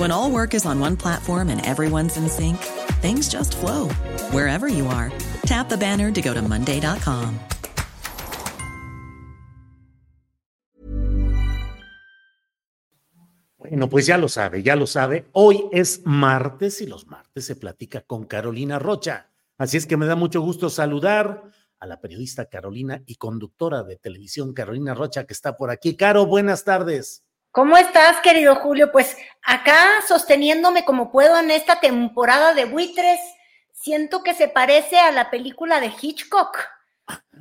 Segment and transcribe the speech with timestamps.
[0.00, 2.56] When all work is on one platform and everyone's in sync,
[3.02, 3.90] things just flow
[4.32, 5.12] wherever you are.
[5.44, 7.38] Tap the banner to go to Monday.com.
[13.58, 15.26] Bueno, pues ya lo sabe, ya lo sabe.
[15.32, 19.30] Hoy es martes y los martes se platica con Carolina Rocha.
[19.58, 21.42] Así es que me da mucho gusto saludar
[21.78, 25.94] a la periodista Carolina y conductora de televisión Carolina Rocha que está por aquí.
[25.94, 27.22] Caro, buenas tardes.
[27.52, 28.92] ¿Cómo estás, querido Julio?
[28.92, 33.18] Pues acá sosteniéndome como puedo en esta temporada de buitres,
[33.72, 36.56] siento que se parece a la película de Hitchcock.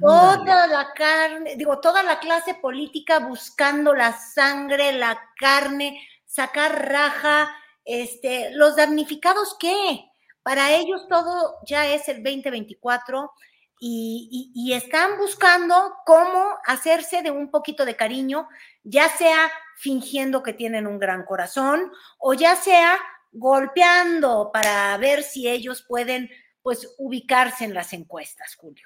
[0.01, 7.55] Toda la carne, digo, toda la clase política buscando la sangre, la carne, sacar raja,
[7.85, 10.09] este, los damnificados, ¿qué?
[10.41, 13.31] Para ellos todo ya es el 2024
[13.79, 18.47] y, están buscando cómo hacerse de un poquito de cariño,
[18.83, 22.97] ya sea fingiendo que tienen un gran corazón o ya sea
[23.31, 26.29] golpeando para ver si ellos pueden
[26.61, 28.83] pues ubicarse en las encuestas, Julio.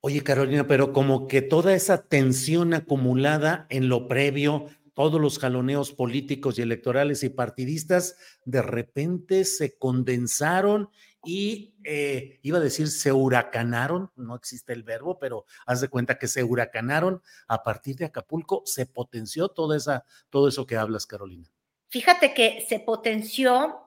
[0.00, 5.92] Oye, Carolina, pero como que toda esa tensión acumulada en lo previo, todos los jaloneos
[5.92, 10.90] políticos y electorales y partidistas, de repente se condensaron
[11.24, 16.18] y eh, iba a decir se huracanaron, no existe el verbo, pero haz de cuenta
[16.18, 21.06] que se huracanaron a partir de Acapulco, se potenció toda esa, todo eso que hablas,
[21.06, 21.48] Carolina.
[21.88, 23.84] Fíjate que se potenció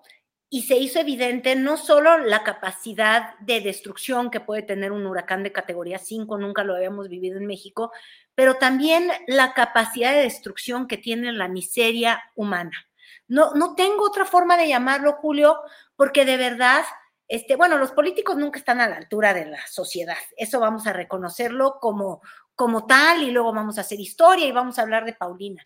[0.49, 5.43] y se hizo evidente no solo la capacidad de destrucción que puede tener un huracán
[5.43, 7.91] de categoría 5, nunca lo habíamos vivido en México,
[8.33, 12.71] pero también la capacidad de destrucción que tiene la miseria humana.
[13.27, 15.59] No, no tengo otra forma de llamarlo, Julio,
[15.97, 16.85] porque de verdad
[17.27, 20.17] este, bueno, los políticos nunca están a la altura de la sociedad.
[20.37, 22.21] Eso vamos a reconocerlo como,
[22.55, 25.61] como tal y luego vamos a hacer historia y vamos a hablar de Paulina.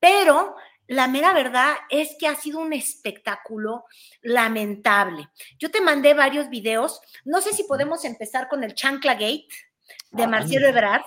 [0.00, 3.84] Pero la mera verdad es que ha sido un espectáculo
[4.22, 5.28] lamentable.
[5.58, 7.00] Yo te mandé varios videos.
[7.24, 9.48] No sé si podemos empezar con el Chancla Gate
[10.10, 11.02] de Marcelo Ebrard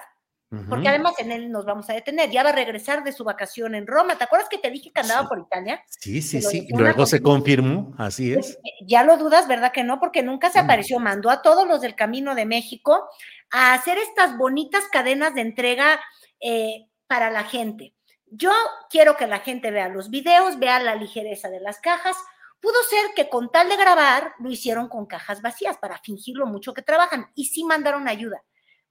[0.70, 2.30] porque además en él nos vamos a detener.
[2.30, 4.18] Ya va a regresar de su vacación en Roma.
[4.18, 5.84] ¿Te acuerdas que te dije que andaba por Italia?
[5.88, 6.68] Sí, sí, sí.
[6.70, 8.52] Luego se confirmó, así es.
[8.64, 10.00] Eh, ya lo dudas, ¿verdad que no?
[10.00, 11.00] Porque nunca se apareció.
[11.00, 13.10] Mandó a todos los del Camino de México
[13.52, 16.00] a hacer estas bonitas cadenas de entrega
[16.40, 17.94] eh, para la gente.
[18.28, 18.52] Yo
[18.90, 22.16] quiero que la gente vea los videos, vea la ligereza de las cajas.
[22.62, 26.46] Pudo ser que con tal de grabar lo hicieron con cajas vacías para fingir lo
[26.46, 28.42] mucho que trabajan y sí mandaron ayuda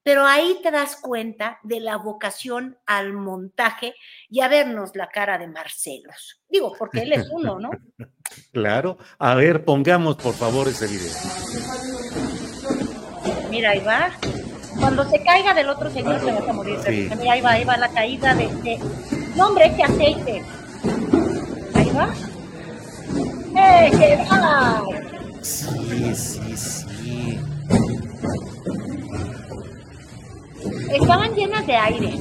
[0.07, 3.97] pero ahí te das cuenta de la vocación al montaje
[4.31, 6.41] y a vernos la cara de Marcelos.
[6.49, 7.71] Digo, porque él es uno, ¿no?
[8.53, 8.99] Claro.
[9.19, 11.13] A ver, pongamos por favor ese video.
[13.51, 14.13] Mira, ahí va.
[14.79, 16.79] Cuando se caiga del otro señor se va a morir.
[16.89, 18.47] Mira, ahí va, ahí va la caída de...
[18.63, 18.79] de...
[19.35, 20.45] No, hombre, este aceite.
[21.75, 22.15] Ahí va.
[23.57, 24.83] ¡Eh, qué va!
[25.43, 27.41] Sí, sí, sí.
[30.93, 32.15] Estaban llenas de aire.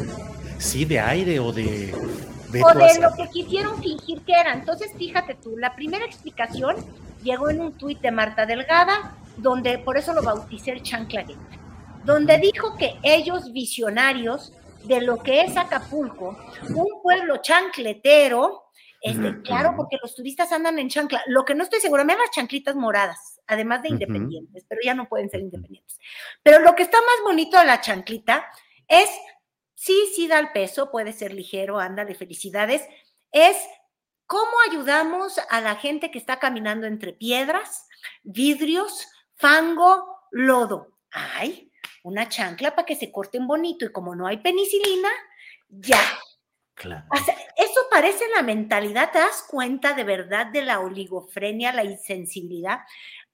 [0.58, 1.94] Sí, de aire o de...
[1.94, 4.54] o de lo que quisieron fingir que era.
[4.54, 6.76] Entonces, fíjate tú, la primera explicación
[7.24, 11.60] llegó en un tuit de Marta Delgada, donde por eso lo bauticé el chanclaguete,
[12.04, 14.54] donde dijo que ellos visionarios
[14.86, 16.38] de lo que es Acapulco,
[16.70, 18.64] un pueblo chancletero,
[19.02, 21.22] este, claro, porque los turistas andan en chancla.
[21.28, 25.08] Lo que no estoy segura, me las chanclitas moradas, además de independientes, pero ya no
[25.08, 26.00] pueden ser independientes.
[26.44, 28.46] Pero lo que está más bonito de la chanclita
[28.88, 29.10] es,
[29.76, 32.88] sí, sí da el peso, puede ser ligero, anda de felicidades,
[33.32, 33.58] es
[34.26, 37.88] cómo ayudamos a la gente que está caminando entre piedras,
[38.24, 40.98] vidrios, fango, lodo.
[41.12, 41.72] Ay,
[42.04, 45.10] una chancla para que se corten bonito y como no hay penicilina,
[45.70, 46.02] ya,
[46.76, 47.06] Claro.
[47.56, 52.80] eso parece la mentalidad, ¿te das cuenta de verdad de la oligofrenia, la insensibilidad?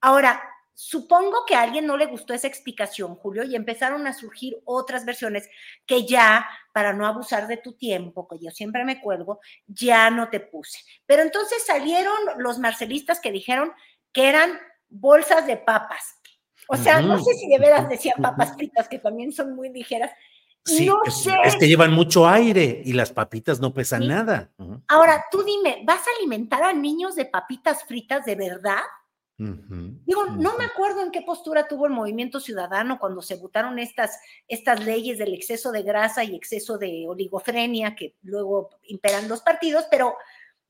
[0.02, 0.42] Ahora,
[0.84, 5.06] Supongo que a alguien no le gustó esa explicación, Julio, y empezaron a surgir otras
[5.06, 5.48] versiones
[5.86, 10.30] que ya, para no abusar de tu tiempo, que yo siempre me cuelgo, ya no
[10.30, 10.80] te puse.
[11.06, 13.72] Pero entonces salieron los marcelistas que dijeron
[14.12, 14.60] que eran
[14.90, 16.20] bolsas de papas.
[16.68, 20.10] O sea, no sé si de veras decían papas fritas, que también son muy ligeras.
[20.66, 21.36] Sí, no es, sé.
[21.44, 24.52] es, que llevan mucho aire y las papitas no pesan nada.
[24.88, 28.82] Ahora, tú dime, ¿vas a alimentar a niños de papitas fritas de verdad?
[30.06, 34.20] Digo, no me acuerdo en qué postura tuvo el movimiento ciudadano cuando se votaron estas,
[34.48, 39.86] estas leyes del exceso de grasa y exceso de oligofrenia que luego imperan los partidos,
[39.90, 40.16] pero,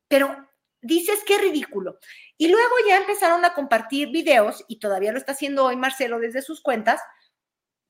[0.07, 0.47] pero
[0.81, 1.99] dices qué ridículo.
[2.37, 6.41] Y luego ya empezaron a compartir videos, y todavía lo está haciendo hoy Marcelo desde
[6.41, 7.01] sus cuentas,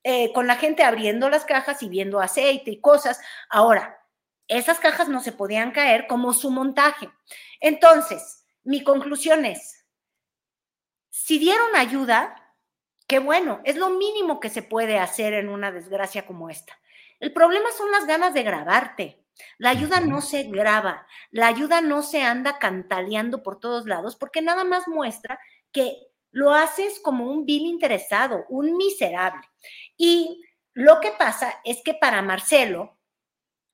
[0.02, 3.20] eh, con la gente abriendo las cajas y viendo aceite y cosas.
[3.48, 4.00] Ahora,
[4.48, 7.08] esas cajas no se podían caer como su montaje.
[7.60, 9.81] Entonces, mi conclusión es,
[11.12, 12.54] si dieron ayuda,
[13.06, 16.72] qué bueno, es lo mínimo que se puede hacer en una desgracia como esta.
[17.20, 19.22] El problema son las ganas de grabarte.
[19.58, 24.40] La ayuda no se graba, la ayuda no se anda cantaleando por todos lados porque
[24.40, 25.38] nada más muestra
[25.70, 25.98] que
[26.30, 29.46] lo haces como un vil interesado, un miserable.
[29.98, 30.42] Y
[30.72, 32.98] lo que pasa es que para Marcelo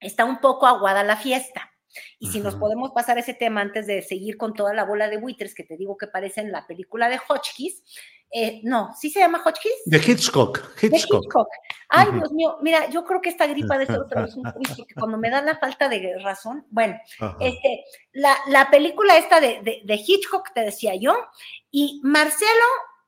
[0.00, 1.70] está un poco aguada la fiesta.
[2.19, 5.19] Y si nos podemos pasar ese tema antes de seguir con toda la bola de
[5.19, 7.82] buitres que te digo que parece en la película de Hotchkiss,
[8.31, 9.73] eh, no, ¿sí se llama Hotchkiss?
[9.87, 10.58] De Hitchcock.
[10.82, 11.23] Hitchcock.
[11.25, 11.49] Hitchcock.
[11.88, 14.85] Ay, Dios mío, mira, yo creo que esta gripa de ser otra vez un juicio,
[14.87, 16.99] que cuando me dan la falta de razón, bueno,
[17.40, 21.17] este, la, la, película esta de, de, de Hitchcock, te decía yo,
[21.70, 22.50] y Marcelo,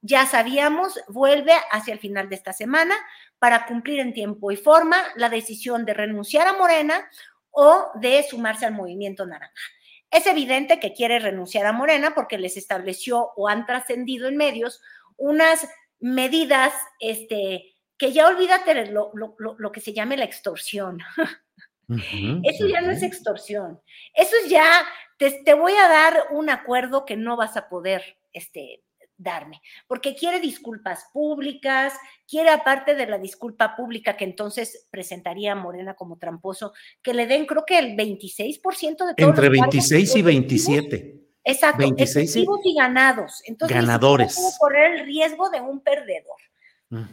[0.01, 2.95] ya sabíamos, vuelve hacia el final de esta semana
[3.39, 7.11] para cumplir en tiempo y forma la decisión de renunciar a Morena
[7.51, 9.53] o de sumarse al movimiento naranja.
[10.11, 14.81] Es evidente que quiere renunciar a Morena porque les estableció o han trascendido en medios
[15.17, 15.69] unas
[16.01, 21.01] medidas este, que ya olvídate lo, lo, lo, que se llame la extorsión.
[22.45, 23.81] Eso ya no es extorsión.
[24.15, 24.87] Eso es ya,
[25.19, 28.83] te, te, voy a dar un acuerdo que no vas a poder este,
[29.21, 31.95] darme, porque quiere disculpas públicas,
[32.27, 36.73] quiere aparte de la disculpa pública que entonces presentaría Morena como tramposo,
[37.03, 41.21] que le den creo que el 26% de todos Entre 26 y 27.
[41.45, 43.43] Exacto, 26 y, y ganados.
[43.47, 44.39] Entonces, ganadores.
[44.39, 46.37] No correr el riesgo de un perdedor.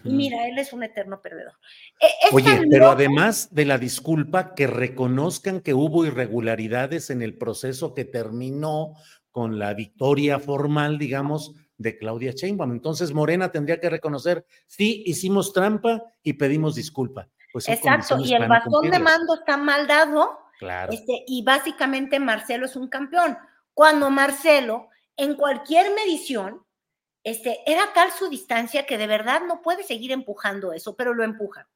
[0.03, 1.53] Y mira, él es un eterno perdedor.
[2.01, 7.93] E, Oye, pero además de la disculpa, que reconozcan que hubo irregularidades en el proceso
[7.93, 8.95] que terminó
[9.29, 12.71] con la victoria formal, digamos, de Claudia Sheinbaum.
[12.71, 17.27] Entonces Morena tendría que reconocer, sí, hicimos trampa y pedimos disculpa.
[17.53, 20.39] Pues Exacto, y el bastón de mando está mal dado.
[20.59, 20.91] Claro.
[20.91, 23.37] Este, y básicamente Marcelo es un campeón.
[23.73, 26.63] Cuando Marcelo, en cualquier medición,
[27.23, 31.23] este, era tal su distancia que de verdad no puede seguir empujando eso, pero lo
[31.23, 31.67] empuja.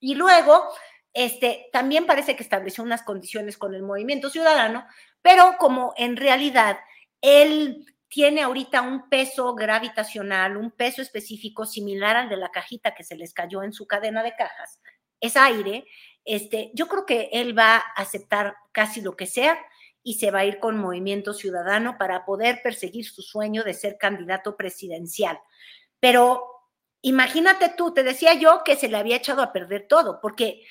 [0.00, 0.68] Y luego,
[1.12, 4.86] este, también parece que estableció unas condiciones con el movimiento ciudadano,
[5.20, 6.78] pero como en realidad
[7.20, 13.04] él tiene ahorita un peso gravitacional, un peso específico similar al de la cajita que
[13.04, 14.80] se les cayó en su cadena de cajas,
[15.20, 15.86] es aire,
[16.24, 19.58] este, yo creo que él va a aceptar casi lo que sea
[20.02, 23.98] y se va a ir con Movimiento Ciudadano para poder perseguir su sueño de ser
[23.98, 25.38] candidato presidencial.
[26.00, 26.44] Pero
[27.02, 30.64] imagínate tú, te decía yo que se le había echado a perder todo, porque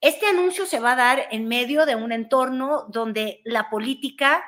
[0.00, 4.42] este anuncio se va a dar en medio de un entorno donde la política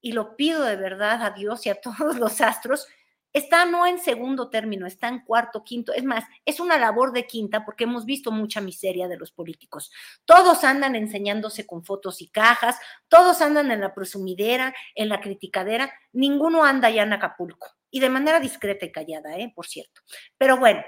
[0.00, 2.86] y lo pido de verdad a Dios y a todos los astros,
[3.32, 5.92] está no en segundo término, está en cuarto, quinto.
[5.92, 9.90] Es más, es una labor de quinta porque hemos visto mucha miseria de los políticos.
[10.24, 12.76] Todos andan enseñándose con fotos y cajas,
[13.08, 17.68] todos andan en la presumidera, en la criticadera, ninguno anda ya en Acapulco.
[17.90, 19.52] Y de manera discreta y callada, ¿eh?
[19.54, 20.00] por cierto.
[20.38, 20.82] Pero bueno,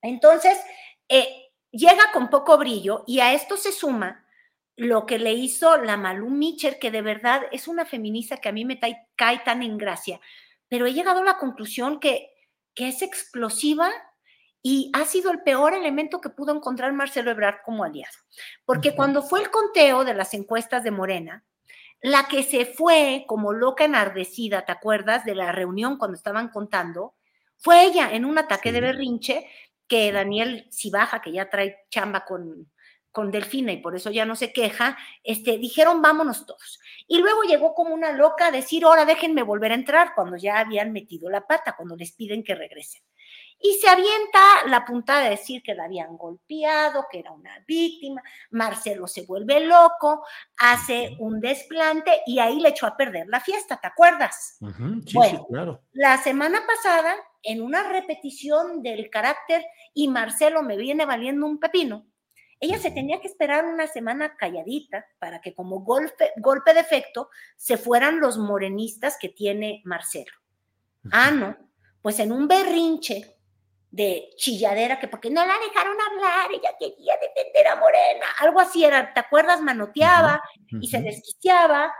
[0.00, 0.58] entonces
[1.08, 4.24] eh, llega con poco brillo y a esto se suma
[4.80, 8.52] lo que le hizo la Malú Mitcher, que de verdad es una feminista que a
[8.52, 8.80] mí me
[9.14, 10.18] cae tan en gracia,
[10.68, 12.30] pero he llegado a la conclusión que,
[12.74, 13.90] que es explosiva
[14.62, 18.16] y ha sido el peor elemento que pudo encontrar Marcelo Ebrard como aliado.
[18.64, 21.44] Porque cuando fue el conteo de las encuestas de Morena,
[22.00, 27.16] la que se fue como loca enardecida, ¿te acuerdas de la reunión cuando estaban contando?
[27.58, 29.46] Fue ella en un ataque de berrinche
[29.86, 32.70] que Daniel Cibaja, que ya trae chamba con,
[33.12, 36.80] con Delfina y por eso ya no se queja, este, dijeron vámonos todos.
[37.08, 40.60] Y luego llegó como una loca a decir, ahora déjenme volver a entrar, cuando ya
[40.60, 43.02] habían metido la pata, cuando les piden que regresen.
[43.62, 48.22] y se avienta la puntada de decir que la habían golpeado, que era una víctima.
[48.50, 50.24] Marcelo se vuelve loco,
[50.58, 54.56] hace un desplante y ahí le echó a perder la fiesta, ¿te acuerdas?
[55.06, 55.82] sí, sí, claro.
[55.92, 62.06] La semana pasada, en una repetición del carácter y Marcelo me viene valiendo un pepino,
[62.60, 67.30] ella se tenía que esperar una semana calladita para que como golpe, golpe de efecto
[67.56, 70.32] se fueran los morenistas que tiene Marcelo.
[71.10, 71.56] Ah, no,
[72.02, 73.36] pues en un berrinche
[73.90, 78.84] de chilladera, que porque no la dejaron hablar, ella quería defender a Morena, algo así
[78.84, 79.60] era, ¿te acuerdas?
[79.60, 80.40] Manoteaba
[80.80, 81.92] y se desquiciaba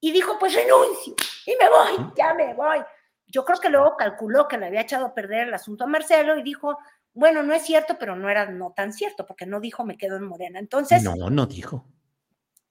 [0.00, 1.14] y dijo, pues renuncio
[1.46, 2.78] y me voy, ya me voy.
[3.26, 6.36] Yo creo que luego calculó que le había echado a perder el asunto a Marcelo
[6.38, 6.78] y dijo,
[7.14, 10.16] bueno, no es cierto, pero no era no tan cierto, porque no dijo me quedo
[10.16, 10.58] en Morena.
[10.58, 11.02] Entonces.
[11.02, 11.86] No, no dijo.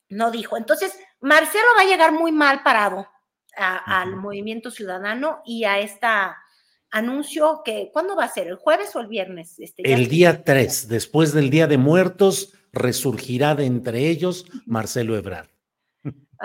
[0.10, 0.58] No dijo.
[0.58, 3.08] Entonces, Marcelo va a llegar muy mal parado
[3.56, 6.38] al movimiento ciudadano y a esta
[6.92, 8.48] anuncio que, ¿cuándo va a ser?
[8.48, 9.60] ¿El jueves o el viernes?
[9.60, 15.53] Este, el día 3, después del Día de Muertos, resurgirá de entre ellos Marcelo Ebrard.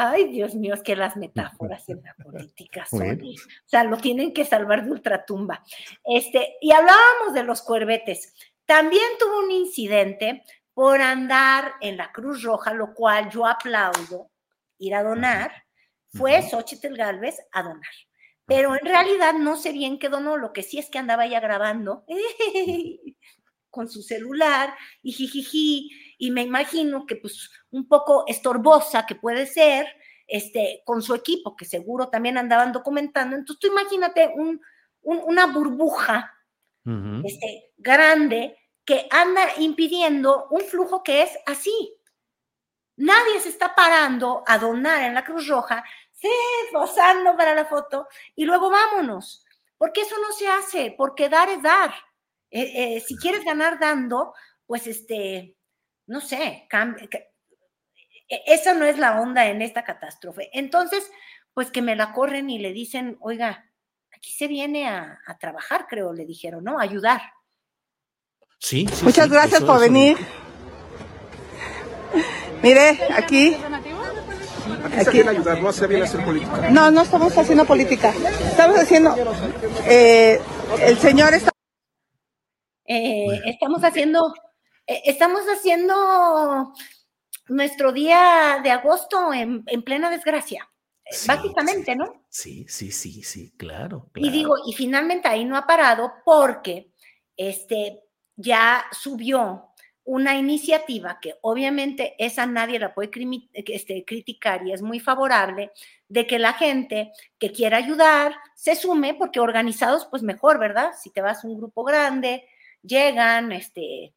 [0.01, 4.33] Ay, Dios mío, es que las metáforas en la política son, o sea, lo tienen
[4.33, 5.65] que salvar de ultratumba.
[6.05, 8.33] Este, y hablábamos de los cuervetes.
[8.65, 14.31] También tuvo un incidente por andar en la Cruz Roja, lo cual yo aplaudo,
[14.79, 15.53] ir a donar.
[16.11, 17.83] Fue Xochitl Galvez a donar
[18.49, 21.39] pero en realidad no sé bien qué donó, lo que sí es que andaba ya
[21.39, 22.07] grabando
[23.71, 29.47] con su celular y jijiji, y me imagino que pues un poco estorbosa que puede
[29.47, 29.87] ser,
[30.27, 33.37] este, con su equipo, que seguro también andaban documentando.
[33.37, 34.35] Entonces tú imagínate
[35.03, 36.35] una burbuja
[37.25, 41.95] este, grande que anda impidiendo un flujo que es así.
[42.97, 45.85] Nadie se está parando a donar en la Cruz Roja
[46.21, 46.29] sí,
[46.73, 49.45] posando para la foto y luego vámonos.
[49.77, 51.95] Porque eso no se hace, porque dar es dar.
[52.51, 54.35] Eh, eh, si quieres ganar dando,
[54.67, 55.57] pues este,
[56.09, 57.09] no sé, cambia,
[58.29, 60.51] e, esa no es la onda en esta catástrofe.
[60.53, 61.09] Entonces,
[61.55, 63.71] pues que me la corren y le dicen, oiga,
[64.15, 66.79] aquí se viene a, trabajar, creo, le dijeron, ¿no?
[66.79, 67.21] A ayudar.
[68.59, 68.89] Sí.
[69.03, 70.17] Muchas gracias por venir.
[72.63, 73.57] Mire, aquí
[74.85, 76.71] Aquí se ayudar, no hacer bien hacer política.
[76.71, 78.13] No, no estamos haciendo política.
[78.51, 79.15] Estamos haciendo.
[79.87, 80.41] Eh,
[80.83, 81.51] el señor está.
[82.87, 84.33] Eh, estamos haciendo.
[84.89, 86.73] Eh, estamos haciendo
[87.49, 90.69] nuestro día de agosto en, plena desgracia.
[91.27, 92.25] básicamente, ¿no?
[92.31, 96.91] Sí, sí, sí, sí, claro, Y digo, y finalmente ahí no ha parado porque
[97.37, 98.03] este
[98.37, 103.11] ya subió una iniciativa que obviamente esa nadie la puede
[103.53, 105.71] este, criticar y es muy favorable,
[106.09, 110.93] de que la gente que quiera ayudar se sume, porque organizados pues mejor, ¿verdad?
[110.99, 112.47] Si te vas a un grupo grande,
[112.83, 114.15] llegan, este,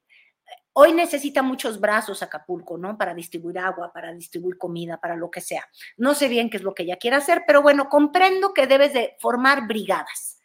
[0.73, 2.97] hoy necesita muchos brazos Acapulco, ¿no?
[2.97, 5.67] Para distribuir agua, para distribuir comida, para lo que sea.
[5.97, 8.93] No sé bien qué es lo que ella quiere hacer, pero bueno, comprendo que debes
[8.93, 10.39] de formar brigadas.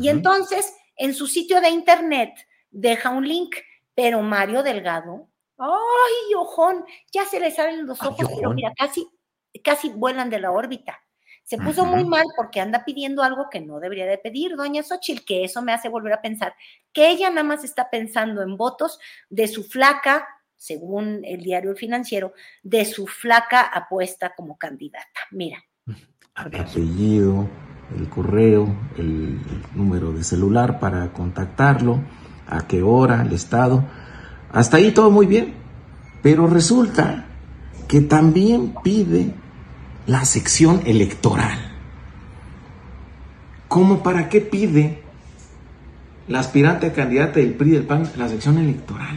[0.00, 2.34] Y entonces, en su sitio de internet,
[2.70, 3.54] deja un link
[3.96, 9.08] pero Mario Delgado, ay, ojón, ya se le salen los ojos, pero mira, casi,
[9.64, 11.00] casi vuelan de la órbita.
[11.46, 15.24] Se puso muy mal porque anda pidiendo algo que no debería de pedir, doña Xochitl,
[15.24, 16.56] que eso me hace volver a pensar
[16.92, 18.98] que ella nada más está pensando en votos
[19.30, 20.26] de su flaca,
[20.56, 22.32] según el diario Financiero,
[22.64, 25.20] de su flaca apuesta como candidata.
[25.30, 25.62] Mira.
[26.34, 27.48] Apellido,
[27.96, 28.66] el correo,
[28.98, 29.38] el
[29.72, 32.02] número de celular para contactarlo
[32.48, 33.84] a qué hora, el estado.
[34.50, 35.54] Hasta ahí todo muy bien.
[36.24, 37.24] Pero resulta
[37.86, 39.32] que también pide
[40.06, 41.58] la sección electoral.
[43.68, 45.02] ¿Cómo para qué pide
[46.28, 49.16] la aspirante a candidata del PRI del PAN la sección electoral?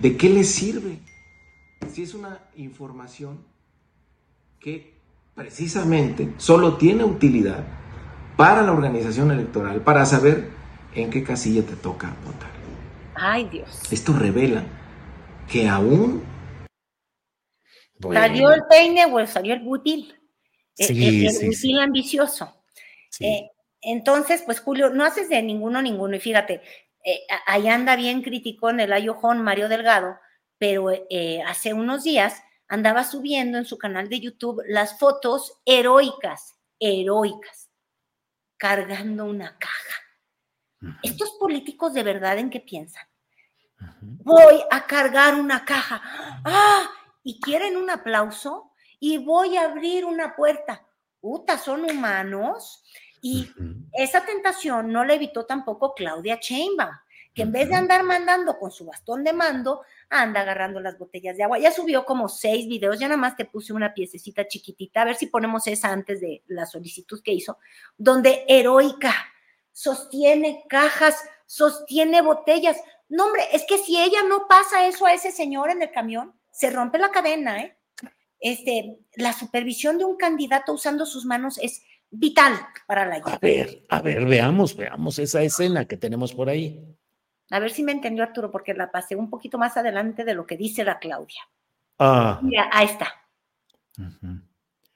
[0.00, 0.98] ¿De qué le sirve?
[1.92, 3.38] Si es una información
[4.58, 4.94] que
[5.34, 7.64] precisamente solo tiene utilidad
[8.36, 10.50] para la organización electoral, para saber
[10.94, 12.50] en qué casilla te toca votar.
[13.14, 13.82] Ay, Dios.
[13.90, 14.64] Esto revela
[15.48, 16.22] que aún...
[18.02, 20.14] Salió el peine o salió el butil.
[20.74, 22.62] Sí, el, butil ambicioso.
[23.20, 23.50] Eh,
[23.82, 26.16] entonces, pues Julio, no haces de ninguno ninguno.
[26.16, 26.62] Y fíjate,
[27.04, 30.18] eh, ahí anda bien criticón el ayojón Mario Delgado,
[30.58, 36.54] pero eh, hace unos días andaba subiendo en su canal de YouTube las fotos heroicas,
[36.78, 37.70] heroicas,
[38.56, 40.00] cargando una caja
[41.02, 43.04] estos políticos de verdad en qué piensan.
[44.00, 46.02] Voy a cargar una caja.
[46.44, 46.88] ¡Ah!
[47.22, 50.86] Y quieren un aplauso y voy a abrir una puerta.
[51.20, 52.84] Uta, son humanos.
[53.22, 53.50] Y
[53.92, 56.94] esa tentación no la evitó tampoco Claudia Sheinbaum,
[57.34, 61.36] que en vez de andar mandando con su bastón de mando, anda agarrando las botellas
[61.36, 61.58] de agua.
[61.58, 65.16] Ya subió como seis videos, ya nada más te puse una piececita chiquitita, a ver
[65.16, 67.58] si ponemos esa antes de la solicitud que hizo,
[67.98, 69.14] donde heroica
[69.72, 72.78] sostiene cajas, sostiene botellas.
[73.08, 76.39] No, hombre, es que si ella no pasa eso a ese señor en el camión,
[76.60, 77.78] se rompe la cadena, ¿eh?
[78.38, 82.52] Este, la supervisión de un candidato usando sus manos es vital
[82.86, 86.84] para la A ver, a ver, veamos, veamos esa escena que tenemos por ahí.
[87.50, 90.46] A ver si me entendió Arturo, porque la pasé un poquito más adelante de lo
[90.46, 91.40] que dice la Claudia.
[91.98, 92.38] Ah.
[92.42, 93.10] Mira, ahí está.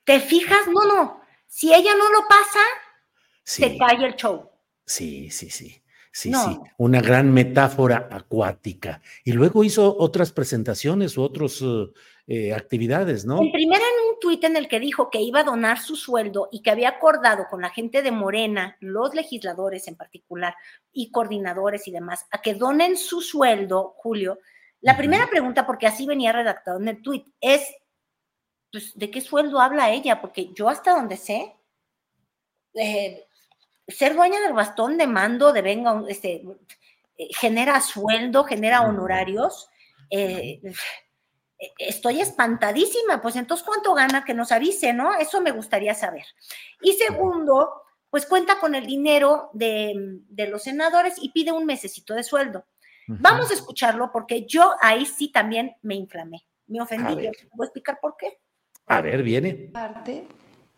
[0.05, 0.67] ¿Te fijas?
[0.67, 1.23] No, no.
[1.47, 2.61] Si ella no lo pasa,
[3.43, 4.51] se cae el show.
[4.85, 5.83] Sí, sí, sí.
[6.17, 9.03] Sí, sí, una gran metáfora acuática.
[9.25, 11.93] Y luego hizo otras presentaciones u otras uh,
[12.29, 13.43] eh, actividades, ¿no?
[13.43, 16.49] En primera en un tuit en el que dijo que iba a donar su sueldo
[16.53, 20.55] y que había acordado con la gente de Morena, los legisladores en particular,
[20.93, 24.39] y coordinadores y demás, a que donen su sueldo, Julio.
[24.83, 27.75] La primera pregunta, porque así venía redactado en el tuit, es,
[28.71, 30.21] pues, ¿de qué sueldo habla ella?
[30.21, 31.57] Porque yo hasta donde sé,
[32.75, 33.27] eh,
[33.87, 36.45] ser dueña del bastón de mando de venga, este,
[37.17, 39.69] eh, genera sueldo, genera honorarios.
[40.11, 40.61] Eh,
[41.79, 45.15] estoy espantadísima, pues entonces cuánto gana que nos avise, ¿no?
[45.15, 46.25] Eso me gustaría saber.
[46.83, 52.23] Y segundo, pues cuenta con el dinero de, los senadores y pide un mesecito de
[52.23, 52.67] sueldo.
[53.07, 57.15] Vamos a escucharlo porque yo ahí sí también me inflamé, me ofendí.
[57.15, 58.39] ¿Voy a explicar por qué?
[58.87, 59.73] A ver, viene.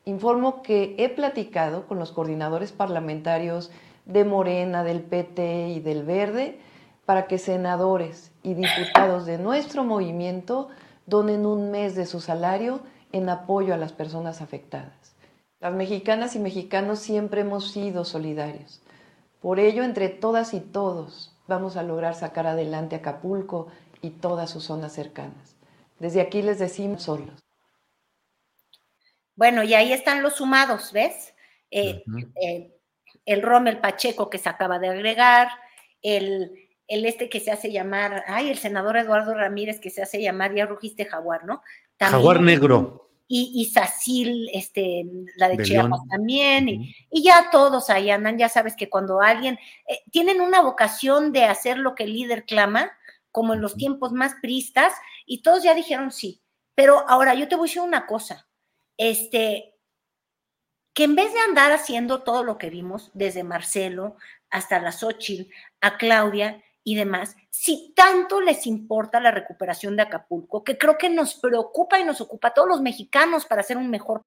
[0.09, 3.73] Informo que he platicado con los coordinadores parlamentarios
[4.05, 6.61] de Morena, del PT y del Verde
[7.07, 10.69] para que senadores y diputados de nuestro movimiento
[11.07, 15.17] donen un mes de su salario en apoyo a las personas afectadas.
[15.59, 18.81] Las mexicanas y mexicanos siempre hemos sido solidarios.
[19.41, 23.67] Por ello, entre todas y todos, vamos a lograr sacar adelante Acapulco
[24.03, 25.57] y todas sus zonas cercanas.
[25.99, 27.46] Desde aquí les decimos solos.
[29.37, 31.35] Bueno, y ahí están los sumados, ¿ves?
[31.71, 32.03] Eh,
[32.43, 32.73] eh,
[33.27, 35.49] el Rommel Pacheco que se acaba de agregar,
[36.03, 40.23] el, el, este que se hace llamar, ay, el senador Eduardo Ramírez que se hace
[40.23, 41.63] llamar, ya rugiste jaguar, ¿no?
[41.99, 43.11] jaguar negro.
[43.29, 45.05] Y, y Sacil, este,
[45.37, 49.99] la de, Chiapas también, y, ya todos ahí andan, ya sabes que cuando alguien, eh,
[50.13, 52.93] tienen una vocación de hacer lo que el líder clama,
[53.33, 54.93] como en los tiempos más pristas,
[55.27, 56.41] y todos ya dijeron sí.
[56.77, 58.46] Pero ahora yo te voy a decir una cosa,
[58.97, 59.75] este,
[60.95, 64.17] que en vez de andar haciendo todo lo que vimos, desde Marcelo
[64.51, 70.63] hasta la Xochitl, a Claudia y demás, si tanto les importa la recuperación de Acapulco,
[70.63, 73.91] que creo que nos preocupa y nos ocupa a todos los mexicanos para hacer un
[73.91, 74.23] mejor.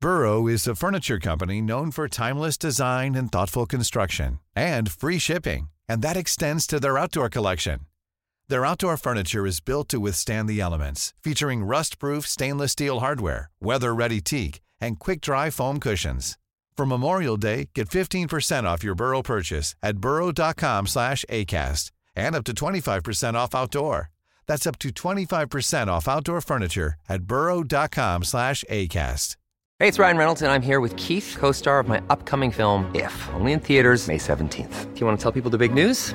[0.00, 5.70] Burrow is a furniture company known for timeless design and thoughtful construction, and free shipping,
[5.88, 7.80] and that extends to their outdoor collection.
[8.50, 14.22] Their outdoor furniture is built to withstand the elements, featuring rust-proof stainless steel hardware, weather-ready
[14.22, 16.38] teak, and quick-dry foam cushions.
[16.74, 22.44] For Memorial Day, get 15% off your Burrow purchase at burrow.com slash ACAST and up
[22.44, 24.10] to 25% off outdoor.
[24.46, 29.36] That's up to 25% off outdoor furniture at burrow.com slash ACAST.
[29.78, 33.28] Hey, it's Ryan Reynolds, and I'm here with Keith, co-star of my upcoming film, If,
[33.34, 34.94] only in theaters May 17th.
[34.94, 36.14] Do you want to tell people the big news?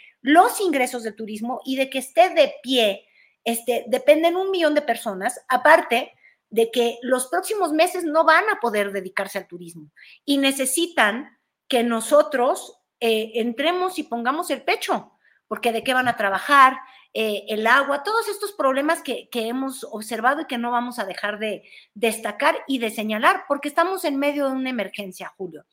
[0.21, 3.07] los ingresos de turismo y de que esté de pie,
[3.43, 6.13] este, dependen un millón de personas, aparte
[6.49, 9.89] de que los próximos meses no van a poder dedicarse al turismo
[10.25, 15.13] y necesitan que nosotros eh, entremos y pongamos el pecho,
[15.47, 16.77] porque de qué van a trabajar,
[17.13, 21.39] eh, el agua, todos estos problemas que, hemos observado y que no vamos a dejar
[21.39, 25.65] de destacar y de señalar, porque estamos en medio de una emergencia, Julio.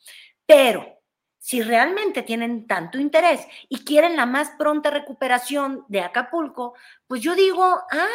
[0.47, 0.98] Pero
[1.39, 6.75] si realmente tienen tanto interés y quieren la más pronta recuperación de Acapulco,
[7.07, 8.09] pues yo digo, ah,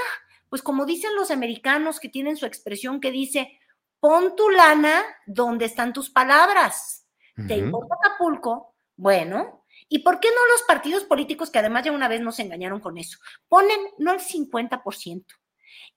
[0.50, 3.60] pues como dicen los americanos que tienen su expresión que dice,
[4.00, 7.08] pon tu lana donde están tus palabras.
[7.48, 8.76] ¿Te importa Acapulco?
[8.96, 12.80] Bueno, ¿y por qué no los partidos políticos que además ya una vez nos engañaron
[12.80, 13.18] con eso?
[13.48, 15.26] Ponen no el 50%,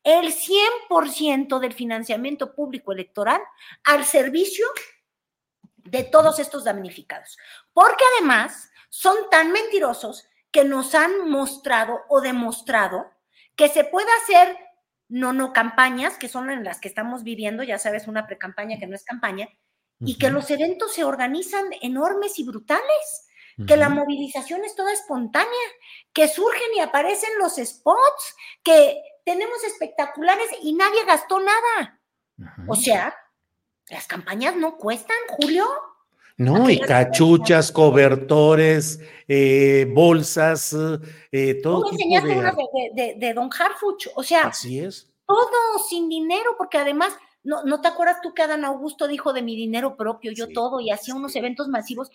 [0.04, 3.42] el 100% del financiamiento público electoral
[3.84, 4.64] al servicio
[5.86, 7.36] de todos estos damnificados.
[7.72, 13.10] Porque además son tan mentirosos que nos han mostrado o demostrado
[13.56, 14.56] que se puede hacer
[15.08, 18.86] no no campañas, que son en las que estamos viviendo, ya sabes, una precampaña que
[18.86, 19.48] no es campaña,
[20.00, 23.28] y que los eventos se organizan enormes y brutales,
[23.66, 25.48] que la movilización es toda espontánea,
[26.12, 32.00] que surgen y aparecen los spots, que tenemos espectaculares y nadie gastó nada.
[32.68, 33.16] O sea,
[33.90, 35.66] las campañas no cuestan, Julio.
[36.38, 40.76] No, y cachuchas, cobertores, eh, bolsas,
[41.32, 41.84] eh, todo.
[41.84, 42.90] Tú enseñaste de...
[42.94, 44.48] de, de, Don Harfuch, o sea.
[44.48, 45.10] Así es.
[45.24, 49.42] Todo sin dinero, porque además, no, ¿no te acuerdas tú que Adán Augusto dijo de
[49.42, 52.10] mi dinero propio, yo todo, y hacía unos eventos masivos?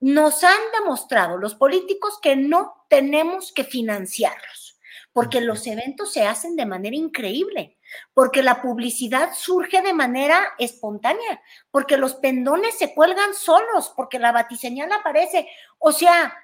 [0.00, 4.78] Nos han demostrado los políticos que no tenemos que financiarlos,
[5.12, 7.78] porque los eventos se hacen de manera increíble
[8.14, 14.32] porque la publicidad surge de manera espontánea, porque los pendones se cuelgan solos, porque la
[14.32, 15.48] batiseñal aparece.
[15.78, 16.34] O sea,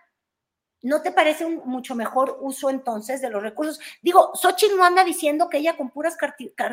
[0.83, 3.81] ¿no te parece un mucho mejor uso entonces de los recursos?
[4.03, 6.17] Digo, Xochitl no anda diciendo que ella con puras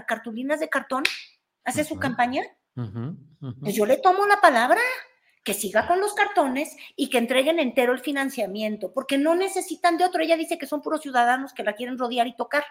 [0.05, 1.03] cartulinas de cartón
[1.63, 2.43] hace su campaña.
[3.61, 4.81] Pues yo le tomo la palabra
[5.43, 10.03] que siga con los cartones y que entreguen entero el financiamiento, porque no necesitan de
[10.03, 10.23] otro.
[10.23, 12.63] Ella dice que son puros ciudadanos que la quieren rodear y tocar.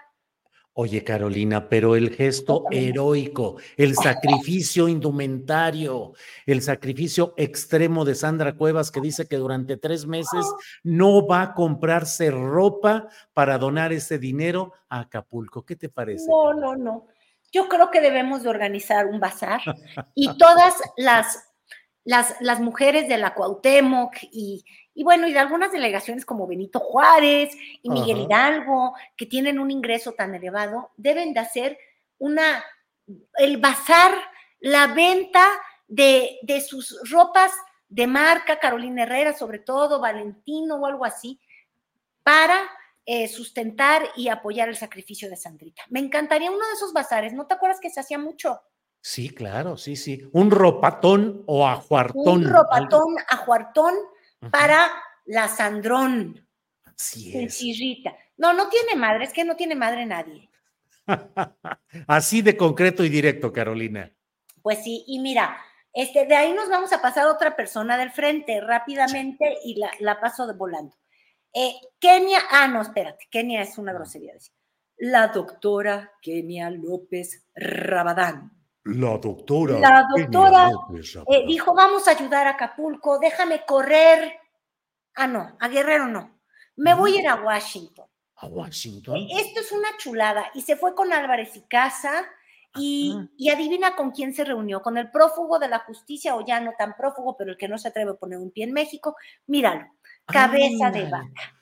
[0.76, 6.14] Oye, Carolina, pero el gesto heroico, el sacrificio indumentario,
[6.46, 10.44] el sacrificio extremo de Sandra Cuevas, que dice que durante tres meses
[10.82, 15.64] no va a comprarse ropa para donar ese dinero a Acapulco.
[15.64, 16.26] ¿Qué te parece?
[16.28, 17.06] No, no, no.
[17.52, 19.60] Yo creo que debemos de organizar un bazar
[20.16, 21.52] y todas las,
[22.02, 26.78] las, las mujeres de la Cuauhtémoc y, y bueno, y de algunas delegaciones como Benito
[26.78, 27.50] Juárez
[27.82, 31.78] y Miguel Hidalgo, que tienen un ingreso tan elevado, deben de hacer
[32.18, 32.64] una,
[33.36, 34.14] el bazar,
[34.60, 35.44] la venta
[35.88, 37.52] de, de sus ropas
[37.88, 41.40] de marca, Carolina Herrera sobre todo, Valentino o algo así,
[42.22, 42.60] para
[43.04, 45.82] eh, sustentar y apoyar el sacrificio de Sandrita.
[45.90, 48.60] Me encantaría uno de esos bazares, ¿no te acuerdas que se hacía mucho?
[49.00, 50.26] Sí, claro, sí, sí.
[50.32, 52.26] Un ropatón o ajuartón.
[52.26, 53.94] Un ropatón, ajuartón
[54.50, 54.90] para
[55.26, 56.46] la Sandrón.
[56.84, 57.60] Así es.
[58.36, 60.50] No, no tiene madre, es que no tiene madre nadie.
[62.06, 64.10] Así de concreto y directo, Carolina.
[64.62, 65.56] Pues sí, y mira,
[65.92, 69.90] este, de ahí nos vamos a pasar a otra persona del frente rápidamente y la,
[70.00, 70.96] la paso de volando.
[71.52, 74.34] Eh, Kenia, ah, no, espérate, Kenia es una grosería.
[74.96, 78.53] La doctora Kenia López Rabadán
[78.84, 79.78] la doctora.
[79.78, 80.70] La doctora
[81.28, 84.34] eh, dijo, vamos a ayudar a Acapulco, déjame correr.
[85.14, 86.38] Ah, no, a Guerrero no.
[86.76, 88.06] Me voy a ir a Washington.
[88.36, 89.16] ¿A Washington?
[89.16, 90.50] E, esto es una chulada.
[90.54, 92.24] Y se fue con Álvarez y Casa.
[92.76, 96.58] Y, y, adivina con quién se reunió, con el prófugo de la justicia, o ya
[96.58, 99.14] no tan prófugo, pero el que no se atreve a poner un pie en México.
[99.46, 99.86] Míralo,
[100.26, 101.54] cabeza de vaca.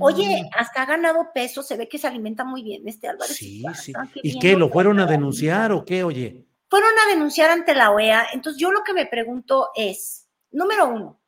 [0.00, 0.48] Oye, mm.
[0.58, 3.36] hasta ha ganado peso, se ve que se alimenta muy bien este Álvarez.
[3.36, 3.92] Sí, sí.
[4.16, 4.56] ¿Y qué?
[4.56, 6.02] ¿Lo fueron a denunciar o qué?
[6.02, 8.28] Oye fueron a denunciar ante la OEA.
[8.32, 11.20] Entonces yo lo que me pregunto es, número uno,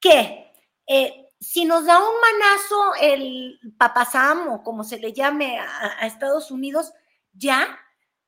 [0.00, 0.52] que
[0.86, 6.50] eh, si nos da un manazo el papasamo, como se le llame a, a Estados
[6.50, 6.92] Unidos,
[7.32, 7.78] ya,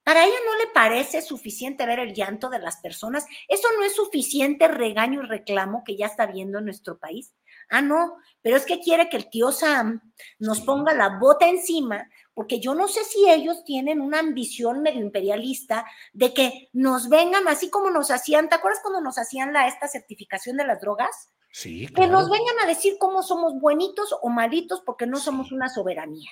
[0.05, 3.27] para ella no le parece suficiente ver el llanto de las personas.
[3.48, 7.35] Eso no es suficiente regaño y reclamo que ya está viendo en nuestro país.
[7.70, 12.07] Ah, no, pero es que quiere que el tío Sam nos ponga la bota encima
[12.34, 17.48] porque yo no sé si ellos tienen una ambición medio imperialista de que nos vengan
[17.48, 21.30] así como nos hacían, ¿te acuerdas cuando nos hacían la, esta certificación de las drogas?
[21.52, 21.86] Sí.
[21.86, 26.30] Que nos vengan a decir cómo somos buenitos o malitos porque no somos una soberanía.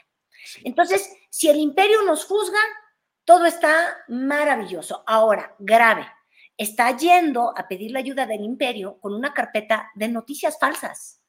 [0.65, 2.59] Entonces, si el imperio nos juzga,
[3.25, 5.05] todo está maravilloso.
[5.07, 6.07] Ahora, grave,
[6.57, 11.21] está yendo a pedir la ayuda del imperio con una carpeta de noticias falsas.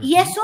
[0.00, 0.42] Y eso,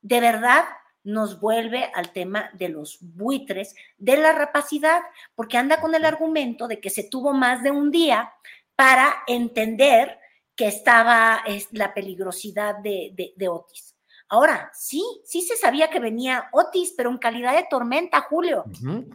[0.00, 0.64] de verdad,
[1.06, 5.00] nos vuelve al tema de los buitres, de la rapacidad,
[5.36, 8.32] porque anda con el argumento de que se tuvo más de un día
[8.74, 10.18] para entender
[10.56, 13.94] que estaba es, la peligrosidad de, de, Otis.
[14.28, 18.64] Ahora, sí, sí se sabía que venía Otis, pero en calidad de tormenta, Julio.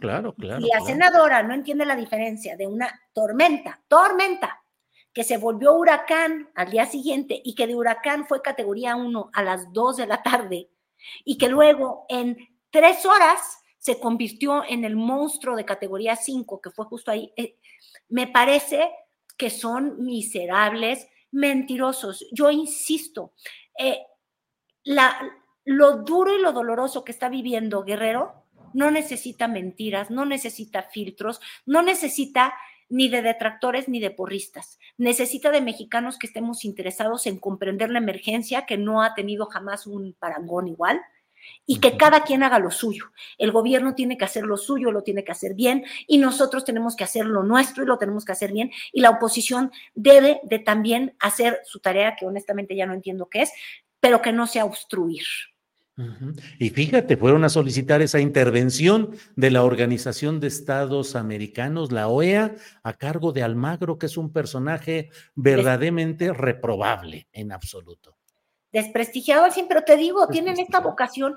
[0.00, 0.64] claro, claro.
[0.64, 4.62] Y la senadora no entiende la diferencia de una tormenta, tormenta,
[5.12, 9.42] que se volvió huracán al día siguiente y que de huracán fue categoría 1 a
[9.42, 10.70] las 2 de la tarde
[11.24, 12.36] y que luego en
[12.70, 17.32] tres horas se convirtió en el monstruo de categoría 5, que fue justo ahí.
[17.36, 17.58] Eh,
[18.08, 18.90] me parece
[19.36, 22.26] que son miserables, mentirosos.
[22.32, 23.32] Yo insisto,
[23.78, 23.98] eh,
[24.84, 25.18] la,
[25.64, 31.40] lo duro y lo doloroso que está viviendo Guerrero no necesita mentiras, no necesita filtros,
[31.66, 32.54] no necesita
[32.92, 34.78] ni de detractores ni de porristas.
[34.98, 39.86] Necesita de mexicanos que estemos interesados en comprender la emergencia que no ha tenido jamás
[39.86, 41.00] un parangón igual
[41.64, 43.06] y que cada quien haga lo suyo.
[43.38, 46.94] El gobierno tiene que hacer lo suyo, lo tiene que hacer bien y nosotros tenemos
[46.94, 50.58] que hacer lo nuestro y lo tenemos que hacer bien y la oposición debe de
[50.58, 53.52] también hacer su tarea que honestamente ya no entiendo qué es,
[54.00, 55.24] pero que no sea obstruir.
[56.58, 62.54] Y fíjate, fueron a solicitar esa intervención de la Organización de Estados Americanos, la OEA,
[62.82, 68.16] a cargo de Almagro, que es un personaje verdaderamente reprobable en absoluto.
[68.72, 71.36] Desprestigiado al pero te digo, tienen esta vocación.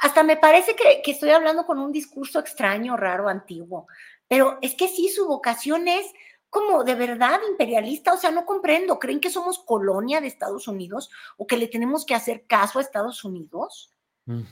[0.00, 3.86] Hasta me parece que, que estoy hablando con un discurso extraño, raro, antiguo,
[4.26, 6.06] pero es que sí, su vocación es
[6.50, 11.10] como de verdad imperialista, o sea, no comprendo, ¿creen que somos colonia de Estados Unidos
[11.36, 13.94] o que le tenemos que hacer caso a Estados Unidos?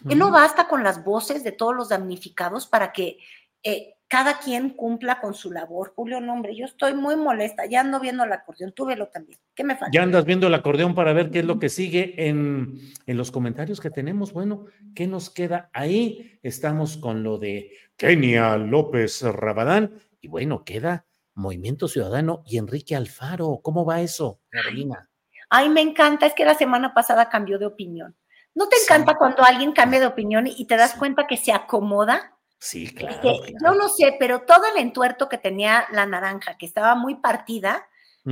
[0.09, 3.19] Que no basta con las voces de todos los damnificados para que
[3.63, 5.93] eh, cada quien cumpla con su labor.
[5.95, 9.39] Julio, no, hombre, yo estoy muy molesta, ya ando viendo el acordeón, tú velo también.
[9.55, 9.91] ¿Qué me falta?
[9.93, 13.31] Ya andas viendo el acordeón para ver qué es lo que sigue en, en los
[13.31, 14.33] comentarios que tenemos.
[14.33, 16.41] Bueno, ¿qué nos queda ahí?
[16.43, 21.07] Estamos con lo de Kenia López Rabadán y bueno, queda
[21.39, 23.61] Movimiento Ciudadano y Enrique Alfaro.
[23.63, 25.09] ¿Cómo va eso, Carolina?
[25.49, 28.17] Ay, me encanta, es que la semana pasada cambió de opinión.
[28.55, 32.37] ¿No te encanta cuando alguien cambia de opinión y te das cuenta que se acomoda?
[32.59, 36.97] Sí, claro, Yo no sé, pero todo el entuerto que tenía la naranja, que estaba
[36.97, 37.87] muy partida,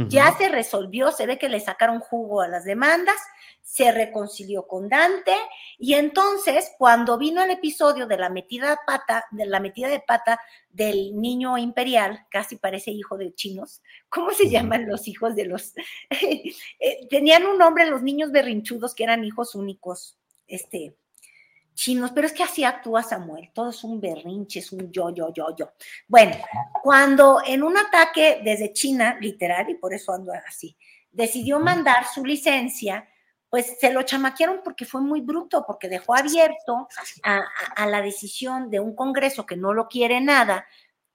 [0.08, 3.16] ya se resolvió, se ve que le sacaron jugo a las demandas,
[3.62, 5.34] se reconcilió con Dante
[5.78, 10.00] y entonces cuando vino el episodio de la metida de pata, de la metida de
[10.00, 15.46] pata del niño imperial, casi parece hijo de chinos, ¿cómo se llaman los hijos de
[15.46, 15.74] los?
[16.78, 20.94] Eh, tenían un nombre los niños berrinchudos que eran hijos únicos, este,
[21.76, 25.32] chinos, pero es que así actúa Samuel, todo es un berrinche, es un yo, yo,
[25.32, 25.70] yo, yo.
[26.08, 26.34] Bueno,
[26.82, 30.76] cuando en un ataque desde China, literal, y por eso ando así,
[31.12, 33.06] decidió mandar su licencia,
[33.48, 36.88] pues se lo chamaquearon porque fue muy bruto, porque dejó abierto
[37.22, 37.42] a,
[37.76, 40.66] a, la decisión de un Congreso que no lo quiere nada,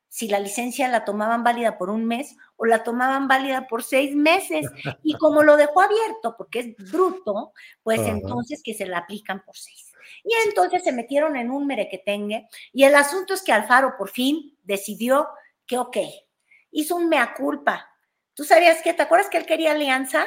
[0.07, 4.15] si la licencia la tomaban válida por un mes o la tomaban válida por seis
[4.15, 4.67] meses.
[5.03, 9.55] Y como lo dejó abierto porque es bruto, pues entonces que se la aplican por
[9.55, 9.90] seis.
[10.23, 14.57] Y entonces se metieron en un merequetengue y el asunto es que Alfaro por fin
[14.63, 15.27] decidió
[15.65, 15.97] que, ok,
[16.71, 17.89] hizo un mea culpa.
[18.33, 20.25] ¿Tú sabías que, te acuerdas que él quería alianza?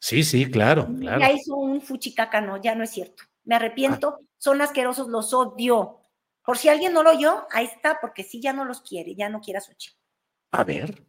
[0.00, 1.20] Sí, sí, claro, claro.
[1.20, 3.24] Ya hizo un fuchicaca, no, ya no es cierto.
[3.44, 6.00] Me arrepiento, son asquerosos, los odio.
[6.44, 9.28] Por si alguien no lo oyó, ahí está, porque sí ya no los quiere, ya
[9.28, 9.96] no quiere a Xochitl.
[10.52, 11.02] A ver.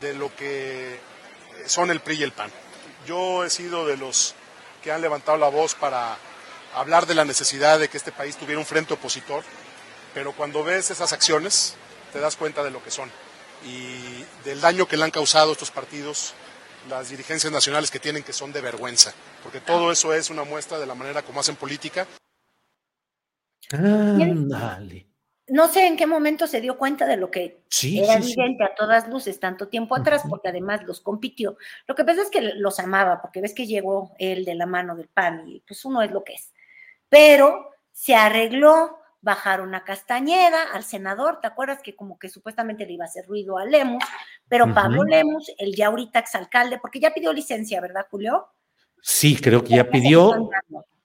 [0.00, 0.98] De lo que
[1.66, 2.50] son el PRI y el PAN.
[3.06, 4.34] Yo he sido de los
[4.82, 6.16] que han levantado la voz para
[6.74, 9.44] hablar de la necesidad de que este país tuviera un frente opositor,
[10.12, 11.76] pero cuando ves esas acciones
[12.12, 13.10] te das cuenta de lo que son
[13.66, 16.34] y del daño que le han causado estos partidos,
[16.88, 20.78] las dirigencias nacionales que tienen que son de vergüenza, porque todo eso es una muestra
[20.78, 22.06] de la manera como hacen política.
[23.70, 25.08] Dale.
[25.46, 29.08] No sé en qué momento se dio cuenta de lo que era evidente a todas
[29.08, 31.58] luces tanto tiempo atrás, porque además los compitió.
[31.86, 34.96] Lo que pasa es que los amaba, porque ves que llegó él de la mano
[34.96, 36.53] del PAN y pues uno es lo que es
[37.14, 42.94] pero se arregló, bajaron a Castañeda, al senador, ¿te acuerdas que como que supuestamente le
[42.94, 44.02] iba a hacer ruido a Lemus?
[44.48, 48.48] Pero Pablo Lemus, el ya ahorita exalcalde, porque ya pidió licencia, ¿verdad, Julio?
[49.00, 50.50] Sí, creo que ya pidió.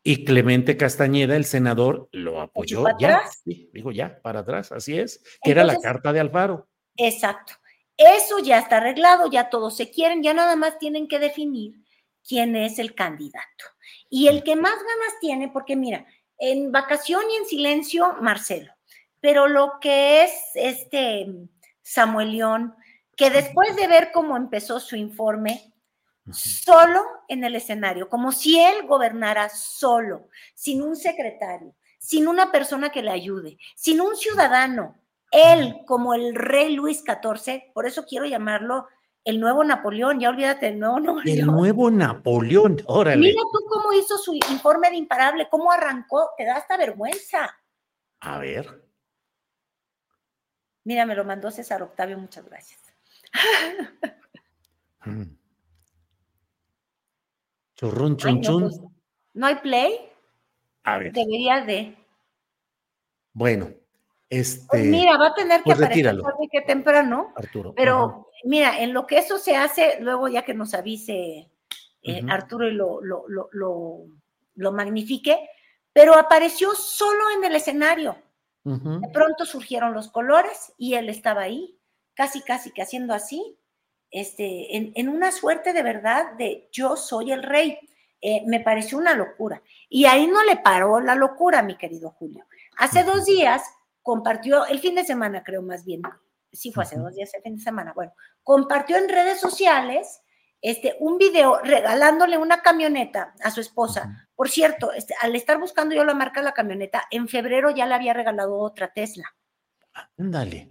[0.02, 3.22] Y Clemente Castañeda, el senador, lo apoyó ya.
[3.44, 6.68] Sí, dijo ya, para atrás, así es, que era la carta de Alfaro.
[6.98, 7.54] Exacto.
[7.96, 11.76] Eso ya está arreglado, ya todos se quieren, ya nada más tienen que definir
[12.28, 13.66] quién es el candidato.
[14.10, 16.06] Y el que más ganas tiene, porque mira,
[16.38, 18.74] en vacación y en silencio, Marcelo,
[19.20, 21.28] pero lo que es este
[21.82, 22.76] Samuel León,
[23.16, 25.74] que después de ver cómo empezó su informe,
[26.32, 32.92] solo en el escenario, como si él gobernara solo, sin un secretario, sin una persona
[32.92, 34.98] que le ayude, sin un ciudadano,
[35.32, 38.88] él como el rey Luis XIV, por eso quiero llamarlo
[39.24, 41.40] el nuevo Napoleón, ya olvídate del nuevo Napoleón.
[41.40, 43.18] El nuevo Napoleón, órale.
[43.18, 47.56] Mira tú cómo hizo su informe de imparable, cómo arrancó, te da hasta vergüenza.
[48.22, 48.84] A ver.
[50.84, 52.82] Mira, me lo mandó César Octavio, muchas gracias.
[55.06, 55.34] Mm.
[57.78, 58.64] Churrun, chun, chun.
[58.64, 58.82] Pues,
[59.34, 60.12] no, hay play?
[60.84, 61.14] A ver.
[61.14, 61.98] Debería de.
[63.32, 63.72] Bueno,
[64.30, 64.66] este.
[64.70, 67.34] Pues mira, va a tener que pues aparecer que temprano.
[67.36, 67.74] Arturo.
[67.76, 71.50] Pero mira, en lo que eso se hace, luego ya que nos avise
[72.04, 74.06] eh, Arturo y lo, lo, lo,
[74.56, 75.38] lo, magnifique,
[75.92, 78.18] pero apareció solo en el escenario.
[78.64, 81.80] De pronto surgieron los colores y él estaba ahí,
[82.14, 83.58] casi, casi que haciendo así,
[84.12, 87.80] este, en, una suerte de verdad de yo soy el rey.
[88.22, 89.64] Eh, me pareció una locura.
[89.88, 92.46] Y ahí no le paró la locura, mi querido Julio.
[92.78, 93.64] Hace dos días
[94.10, 96.02] compartió, el fin de semana creo más bien,
[96.52, 100.24] sí fue hace dos días el fin de semana, bueno, compartió en redes sociales
[100.64, 104.28] este, un video regalándole una camioneta a su esposa.
[104.36, 107.86] Por cierto, este, al estar buscando yo la marca de la camioneta, en febrero ya
[107.86, 109.36] le había regalado otra Tesla.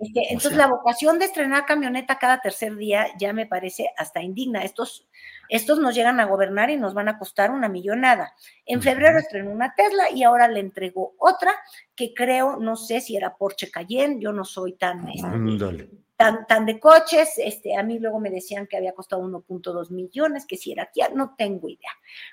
[0.00, 4.62] Este, entonces, la vocación de estrenar camioneta cada tercer día ya me parece hasta indigna.
[4.62, 5.08] Estos,
[5.48, 8.34] estos nos llegan a gobernar y nos van a costar una millonada.
[8.66, 11.52] En febrero estrenó una Tesla y ahora le entregó otra
[11.94, 16.66] que creo, no sé si era Porsche Cayenne, yo no soy tan, este, tan, tan,
[16.66, 17.34] de coches.
[17.38, 21.00] Este, a mí luego me decían que había costado 1.2 millones, que si era aquí,
[21.14, 21.92] no tengo idea.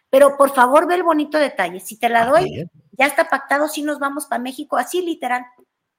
[0.10, 1.80] Pero por favor, ve el bonito detalle.
[1.80, 5.46] Si te la doy, ya está pactado, si nos vamos para México, así literal.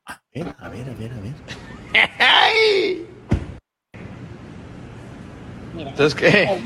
[0.07, 1.35] A ver, a ver, a ver, a ver.
[5.77, 6.61] Entonces, ¿qué?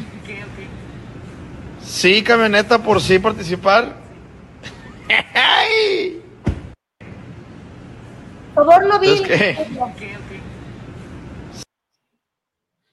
[1.83, 3.97] Sí, camioneta por sí participar.
[8.55, 9.23] favor, no vi.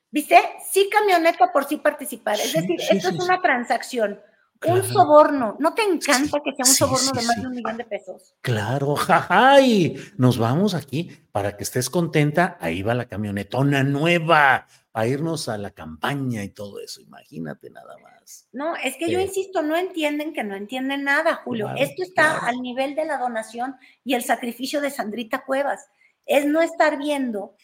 [0.10, 0.40] ¿Viste?
[0.72, 2.36] Sí, camioneta por sí participar.
[2.36, 4.20] Es decir, esto es una transacción.
[4.66, 5.56] Un soborno.
[5.60, 8.36] ¿No te encanta que sea un soborno de más de un millón de pesos?
[8.42, 9.96] Claro, jajay.
[10.18, 12.58] Nos vamos aquí para que estés contenta.
[12.60, 17.02] Ahí va la camionetona nueva a irnos a la campaña y todo eso.
[17.02, 18.48] Imagínate nada más.
[18.52, 21.70] No, es que yo insisto, no entienden que no entienden nada, Julio.
[21.78, 25.88] Esto está al nivel de la donación y el sacrificio de Sandrita Cuevas.
[26.26, 27.56] Es no estar viendo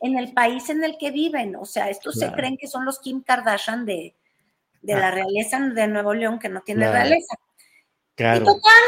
[0.00, 1.56] en el país en el que viven.
[1.56, 4.14] O sea, estos se creen que son los Kim Kardashian de,
[4.86, 7.36] de la realeza de Nuevo León que no tiene realeza.
[8.14, 8.42] Claro.
[8.42, 8.82] Y total,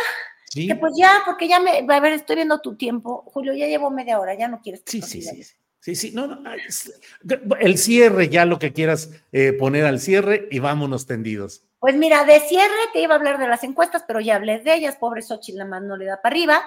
[0.54, 3.90] que pues ya, porque ya me, a ver, estoy viendo tu tiempo, Julio, ya llevo
[3.90, 4.82] media hora, ya no quieres.
[4.86, 5.42] Sí, sí, sí,
[5.80, 6.50] sí, sí, no, no,
[7.60, 11.64] el cierre, ya lo que quieras eh, poner al cierre y vámonos tendidos.
[11.80, 14.74] Pues mira, de cierre te iba a hablar de las encuestas, pero ya hablé de
[14.74, 16.62] ellas, pobre Xochitl, la más no le da para arriba.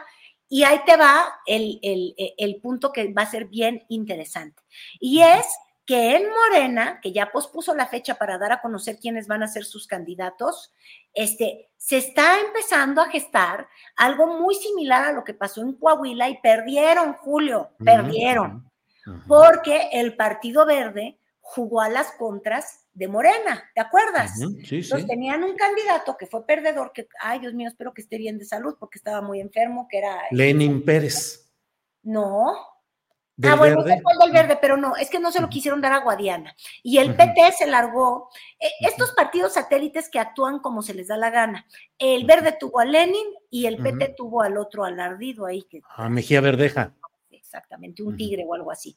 [0.47, 4.61] Y ahí te va el, el, el punto que va a ser bien interesante.
[4.99, 5.45] Y es
[5.91, 9.47] que en Morena, que ya pospuso la fecha para dar a conocer quiénes van a
[9.49, 10.71] ser sus candidatos,
[11.13, 16.29] este, se está empezando a gestar algo muy similar a lo que pasó en Coahuila
[16.29, 18.71] y perdieron, Julio, perdieron,
[19.27, 24.39] porque el Partido Verde jugó a las contras de Morena, ¿te acuerdas?
[24.39, 28.17] sí, Entonces tenían un candidato que fue perdedor, que, ay Dios mío, espero que esté
[28.17, 30.21] bien de salud porque estaba muy enfermo, que era...
[30.31, 31.51] Lenin Pérez.
[32.01, 32.70] No,
[33.43, 34.01] ah, bueno, verde?
[34.01, 36.55] fue del verde, pero no, es que no se lo quisieron dar a Guadiana.
[36.83, 38.29] Y el PT se largó.
[38.59, 41.65] E, estos partidos satélites que actúan como se les da la gana.
[41.97, 45.63] El verde tuvo a Lenin y el PT tuvo al otro alardido ahí.
[45.63, 46.93] Que, a Mejía Verdeja.
[47.29, 48.95] Exactamente, un tigre o algo así.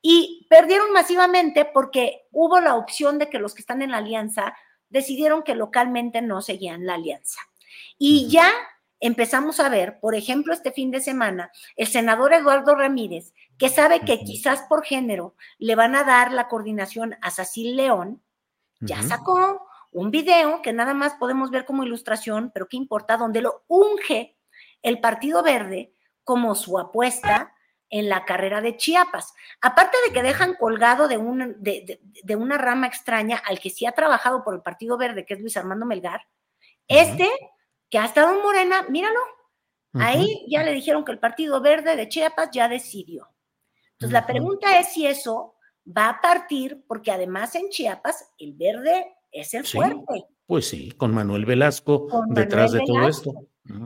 [0.00, 4.54] Y perdieron masivamente porque hubo la opción de que los que están en la alianza
[4.88, 7.40] decidieron que localmente no seguían la alianza.
[7.98, 8.50] Y ya
[9.00, 14.00] empezamos a ver, por ejemplo, este fin de semana, el senador Eduardo Ramírez, que sabe
[14.00, 18.22] que quizás por género le van a dar la coordinación a Sacil León,
[18.80, 23.42] ya sacó un video que nada más podemos ver como ilustración, pero qué importa, donde
[23.42, 24.38] lo unge
[24.80, 25.92] el Partido Verde
[26.24, 27.54] como su apuesta
[27.90, 29.34] en la carrera de Chiapas.
[29.60, 33.92] Aparte de que dejan colgado de, un, de, una rama extraña al que sí ha
[33.92, 36.22] trabajado por el Partido Verde, que es Luis Armando Melgar,
[36.88, 37.28] este
[37.90, 39.20] que ha estado en Morena, míralo,
[39.92, 43.28] ahí ya le dijeron que el Partido Verde de Chiapas ya decidió.
[44.00, 49.14] Entonces, la pregunta es si eso va a partir, porque además en Chiapas el verde
[49.30, 50.24] es el fuerte.
[50.46, 53.34] Pues sí, con Manuel Velasco detrás de todo esto.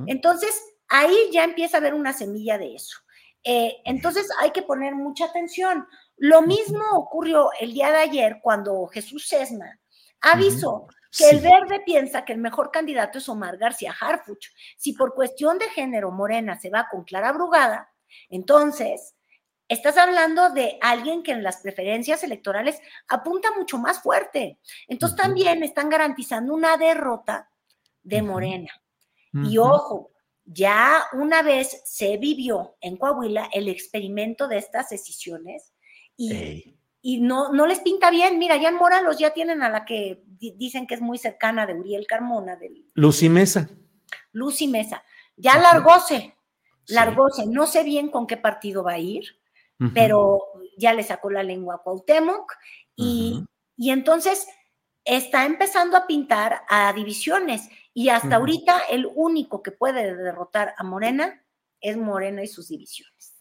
[0.06, 2.96] Entonces, ahí ya empieza a haber una semilla de eso.
[3.42, 5.84] Eh, entonces, hay que poner mucha atención.
[6.16, 9.80] Lo mismo ocurrió el día de ayer cuando Jesús Sesma
[10.20, 14.46] avisó que el verde piensa que el mejor candidato es Omar García Harfuch.
[14.76, 17.92] Si por cuestión de género Morena se va con Clara Brugada,
[18.30, 19.16] entonces
[19.68, 24.58] estás hablando de alguien que en las preferencias electorales apunta mucho más fuerte.
[24.88, 27.50] Entonces también están garantizando una derrota
[28.02, 28.72] de Morena.
[29.32, 30.12] Y ojo,
[30.44, 35.72] ya una vez se vivió en Coahuila el experimento de estas decisiones
[36.16, 38.38] y y no, no les pinta bien.
[38.38, 41.74] Mira, ya en Moralos ya tienen a la que dicen que es muy cercana de
[41.74, 42.56] Uriel Carmona.
[42.56, 42.86] Del...
[42.94, 43.68] Lucy Mesa.
[44.32, 45.04] Lucy Mesa.
[45.36, 46.34] Ya largóse,
[46.86, 47.44] largóse.
[47.46, 49.36] No sé bien con qué partido va a ir,
[49.92, 50.40] pero
[50.76, 52.52] ya le sacó la lengua a Cuauhtémoc.
[52.96, 53.44] Y,
[53.76, 54.46] y entonces,
[55.04, 60.84] está empezando a pintar a divisiones y hasta ahorita el único que puede derrotar a
[60.84, 61.44] Morena
[61.80, 63.34] es Morena y sus divisiones.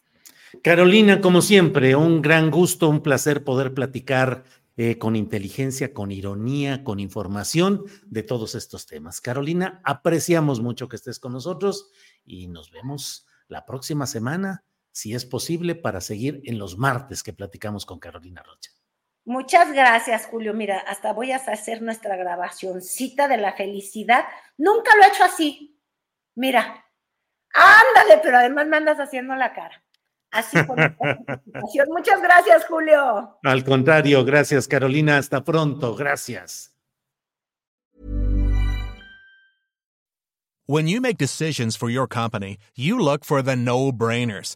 [0.62, 4.44] Carolina, como siempre, un gran gusto, un placer poder platicar
[4.78, 9.22] eh, con inteligencia, con ironía, con información de todos estos temas.
[9.22, 11.90] Carolina, apreciamos mucho que estés con nosotros
[12.26, 14.64] y nos vemos la próxima semana,
[14.94, 18.72] si es posible, para seguir en los martes que platicamos con Carolina Rocha.
[19.26, 20.54] Muchas gracias, Julio.
[20.54, 24.26] Mira, hasta voy a hacer nuestra grabacióncita de la felicidad.
[24.58, 25.80] Nunca lo he hecho así.
[26.36, 26.86] Mira,
[27.54, 29.84] ándale, pero además me andas haciendo la cara.
[30.32, 30.78] Así por
[31.90, 33.40] Muchas gracias, Julio.
[33.44, 35.18] Al contrario, gracias, Carolina.
[35.18, 35.96] Hasta pronto.
[35.96, 36.72] Gracias.
[40.66, 44.56] When you make decisions for your company, you look for the no-brainers.